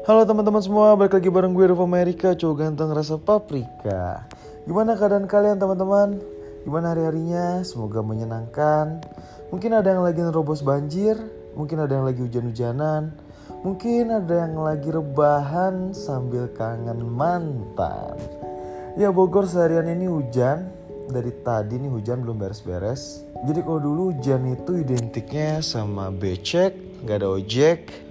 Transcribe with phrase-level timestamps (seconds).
[0.00, 4.24] Halo teman-teman semua, balik lagi bareng gue Rufo Amerika, cowok ganteng rasa paprika.
[4.64, 6.16] Gimana keadaan kalian teman-teman?
[6.64, 7.60] Gimana hari-harinya?
[7.68, 9.04] Semoga menyenangkan.
[9.52, 11.20] Mungkin ada yang lagi nerobos banjir
[11.52, 13.12] Mungkin ada yang lagi hujan-hujanan
[13.60, 18.16] Mungkin ada yang lagi rebahan sambil kangen mantan.
[18.96, 20.64] Ya Bogor seharian ini hujan.
[21.12, 23.28] Dari tadi nih hujan belum beres-beres.
[23.44, 28.09] Jadi kalau dulu hujan itu identiknya sama becek, gak ada ojek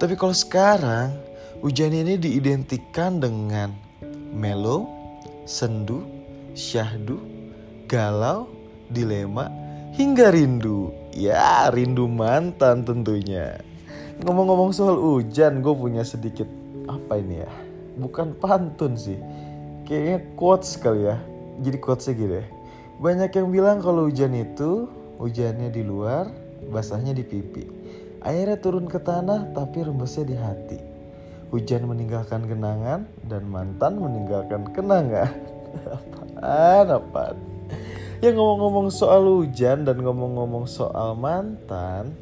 [0.00, 1.12] tapi kalau sekarang
[1.60, 3.74] hujan ini diidentikan dengan
[4.32, 4.88] melo,
[5.44, 6.06] sendu,
[6.56, 7.20] syahdu,
[7.90, 8.48] galau,
[8.88, 9.50] dilema,
[9.94, 10.94] hingga rindu.
[11.10, 13.58] Ya, rindu mantan tentunya.
[14.22, 16.46] Ngomong-ngomong soal hujan, gue punya sedikit
[16.86, 17.52] apa ini ya?
[17.98, 19.18] Bukan pantun sih.
[19.90, 21.18] Kayaknya quotes kali ya.
[21.60, 22.42] Jadi quotesnya gini.
[23.02, 24.86] Banyak yang bilang kalau hujan itu
[25.18, 26.30] hujannya di luar,
[26.70, 27.79] basahnya di pipi.
[28.20, 30.78] Airnya turun ke tanah tapi rembesnya di hati.
[31.50, 35.32] Hujan meninggalkan kenangan dan mantan meninggalkan kenangan.
[35.96, 37.36] apaan, apaan.
[38.20, 42.12] Ya ngomong-ngomong soal hujan dan ngomong-ngomong soal mantan,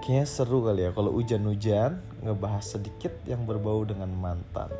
[0.00, 4.72] kayaknya seru kali ya kalau hujan-hujan ngebahas sedikit yang berbau dengan mantan.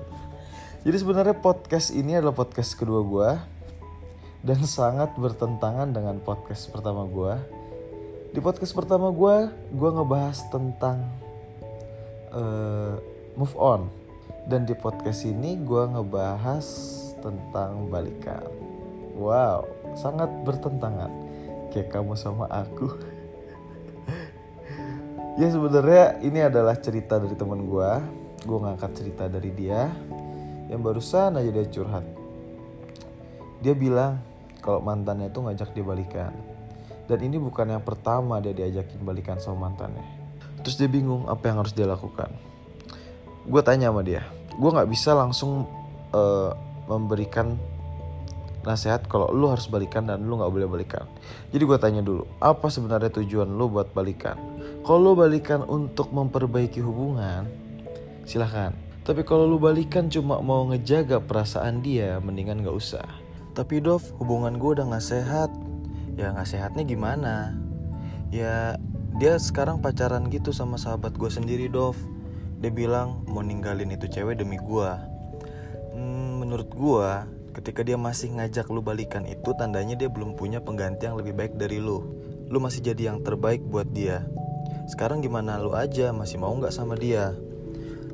[0.82, 3.30] Jadi sebenarnya podcast ini adalah podcast kedua gue
[4.42, 7.61] dan sangat bertentangan dengan podcast pertama gue
[8.32, 11.04] di podcast pertama gue, gue ngebahas tentang
[12.32, 12.96] uh,
[13.36, 13.92] move on.
[14.48, 16.64] Dan di podcast ini gue ngebahas
[17.20, 18.48] tentang balikan.
[19.14, 19.68] Wow,
[20.00, 21.12] sangat bertentangan.
[21.76, 22.88] Kayak kamu sama aku.
[25.40, 27.90] ya sebenarnya ini adalah cerita dari teman gue.
[28.48, 29.92] Gue ngangkat cerita dari dia.
[30.72, 32.06] Yang barusan aja dia curhat.
[33.60, 34.24] Dia bilang
[34.64, 36.32] kalau mantannya itu ngajak dia balikan
[37.10, 40.04] dan ini bukan yang pertama dia diajakin balikan sama mantannya.
[40.62, 42.30] Terus dia bingung apa yang harus dia lakukan.
[43.42, 44.22] Gue tanya sama dia,
[44.54, 45.66] gue nggak bisa langsung
[46.14, 46.54] uh,
[46.86, 47.58] memberikan
[48.62, 51.06] nasihat kalau lu harus balikan dan lu nggak boleh balikan.
[51.50, 54.38] Jadi gue tanya dulu, apa sebenarnya tujuan lu buat balikan?
[54.86, 57.46] Kalau lu balikan untuk memperbaiki hubungan,
[58.22, 58.70] silahkan.
[59.02, 63.06] Tapi kalau lu balikan cuma mau ngejaga perasaan dia, mendingan gak usah.
[63.50, 65.50] Tapi Dov, hubungan gue udah gak sehat
[66.18, 67.56] ya nggak sehatnya gimana?
[68.32, 68.80] Ya
[69.16, 71.96] dia sekarang pacaran gitu sama sahabat gue sendiri Dov.
[72.62, 75.12] Dia bilang mau ninggalin itu cewek demi gue
[75.92, 77.10] hmm, menurut gue
[77.52, 81.54] ketika dia masih ngajak lu balikan itu tandanya dia belum punya pengganti yang lebih baik
[81.60, 82.00] dari lu.
[82.48, 84.24] Lu masih jadi yang terbaik buat dia.
[84.88, 87.36] Sekarang gimana lu aja masih mau nggak sama dia?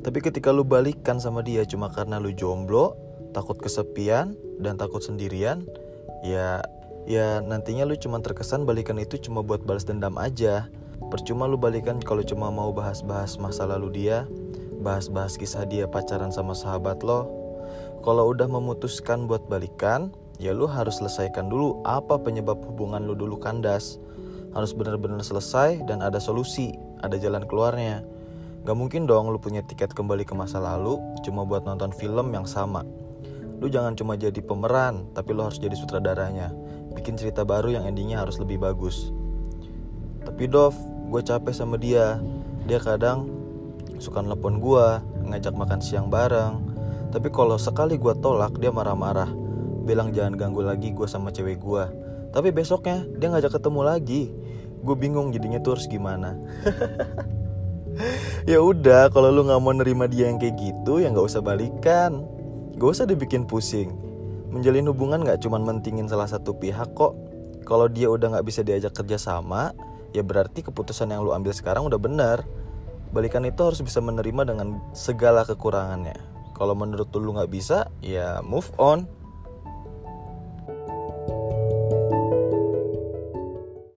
[0.03, 2.99] Tapi ketika lu balikan sama dia cuma karena lu jomblo
[3.31, 5.63] takut kesepian dan takut sendirian
[6.27, 6.63] ya
[7.09, 10.69] ya nantinya lu cuma terkesan balikan itu cuma buat balas dendam aja.
[11.09, 14.29] Percuma lu balikan kalau cuma mau bahas-bahas masa lalu dia
[14.79, 17.27] bahas-bahas kisah dia pacaran sama sahabat lo.
[18.05, 23.41] Kalau udah memutuskan buat balikan ya lu harus selesaikan dulu apa penyebab hubungan lu dulu
[23.41, 23.97] kandas.
[24.53, 28.05] Harus benar-benar selesai dan ada solusi ada jalan keluarnya.
[28.69, 32.45] Gak mungkin dong lu punya tiket kembali ke masa lalu cuma buat nonton film yang
[32.45, 32.85] sama.
[33.59, 36.55] Lu jangan cuma jadi pemeran, tapi lu harus jadi sutradaranya
[36.99, 39.15] bikin cerita baru yang endingnya harus lebih bagus.
[40.27, 40.75] Tapi Dov,
[41.15, 42.19] gue capek sama dia.
[42.67, 43.31] Dia kadang
[44.03, 44.87] suka nelpon gue,
[45.31, 46.59] ngajak makan siang bareng.
[47.15, 49.31] Tapi kalau sekali gue tolak, dia marah-marah.
[49.87, 51.85] Bilang jangan ganggu lagi gue sama cewek gue.
[52.35, 54.23] Tapi besoknya dia ngajak ketemu lagi.
[54.85, 56.37] Gue bingung jadinya tuh harus gimana.
[58.53, 62.27] ya udah, kalau lu nggak mau nerima dia yang kayak gitu, ya nggak usah balikan.
[62.79, 63.91] Gak usah dibikin pusing.
[64.55, 67.19] Menjalin hubungan gak cuma mentingin salah satu pihak kok.
[67.67, 69.75] Kalau dia udah gak bisa diajak kerja sama
[70.15, 72.41] ya berarti keputusan yang lu ambil sekarang udah bener
[73.13, 76.17] balikan itu harus bisa menerima dengan segala kekurangannya.
[76.55, 79.11] Kalau menurut lu gak bisa ya move on